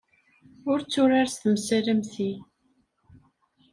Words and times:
Ur 0.71 0.79
tturar 0.81 1.27
s 1.29 1.35
temsal 1.41 1.85
am 1.93 2.01
ti. 2.11 2.31